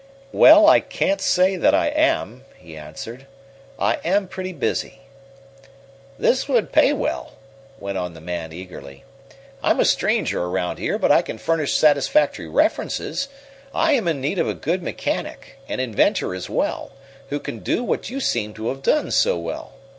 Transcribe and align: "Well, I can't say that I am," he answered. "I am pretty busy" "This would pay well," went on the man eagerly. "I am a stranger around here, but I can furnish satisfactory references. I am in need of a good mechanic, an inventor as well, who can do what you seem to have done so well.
"Well, 0.31 0.67
I 0.67 0.79
can't 0.79 1.21
say 1.21 1.57
that 1.57 1.75
I 1.75 1.89
am," 1.89 2.43
he 2.57 2.75
answered. 2.75 3.27
"I 3.77 3.99
am 4.03 4.27
pretty 4.27 4.51
busy" 4.51 5.01
"This 6.27 6.47
would 6.49 6.71
pay 6.71 6.91
well," 6.91 7.33
went 7.79 7.99
on 7.99 8.15
the 8.15 8.19
man 8.19 8.51
eagerly. 8.51 9.03
"I 9.61 9.69
am 9.69 9.79
a 9.79 9.85
stranger 9.85 10.43
around 10.43 10.79
here, 10.79 10.97
but 10.97 11.11
I 11.11 11.21
can 11.21 11.37
furnish 11.37 11.77
satisfactory 11.77 12.47
references. 12.49 13.27
I 13.75 13.91
am 13.93 14.07
in 14.07 14.19
need 14.19 14.39
of 14.39 14.47
a 14.47 14.55
good 14.55 14.81
mechanic, 14.81 15.59
an 15.69 15.79
inventor 15.79 16.33
as 16.33 16.49
well, 16.49 16.93
who 17.29 17.39
can 17.39 17.59
do 17.59 17.83
what 17.83 18.09
you 18.09 18.19
seem 18.19 18.55
to 18.55 18.69
have 18.69 18.81
done 18.81 19.11
so 19.11 19.37
well. 19.37 19.73